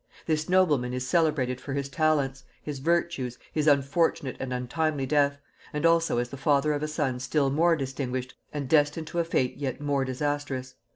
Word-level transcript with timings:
This 0.25 0.49
nobleman 0.49 0.93
is 0.95 1.05
celebrated 1.05 1.61
for 1.61 1.73
his 1.75 1.87
talents, 1.87 2.43
his 2.59 2.79
virtues, 2.79 3.37
his 3.53 3.67
unfortunate 3.67 4.35
and 4.39 4.51
untimely 4.51 5.05
death, 5.05 5.37
and 5.73 5.85
also 5.85 6.17
as 6.17 6.29
the 6.29 6.37
father 6.37 6.73
of 6.73 6.81
a 6.81 6.87
son 6.87 7.19
still 7.19 7.51
more 7.51 7.75
distinguished 7.75 8.33
and 8.51 8.67
destined 8.67 9.05
to 9.05 9.19
a 9.19 9.23
fate 9.23 9.57
yet 9.57 9.79
more 9.79 10.03
disastrous. 10.03 10.73